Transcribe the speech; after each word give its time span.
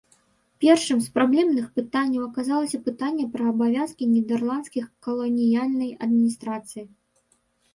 Першым 0.63 1.01
з 1.07 1.11
праблемных 1.17 1.67
пытанняў 1.79 2.23
аказалася 2.29 2.79
пытанне 2.87 3.25
пра 3.35 3.43
абавязкі 3.53 4.09
нідэрландскай 4.15 4.83
каланіяльнай 5.09 5.89
адміністрацыі. 6.07 6.83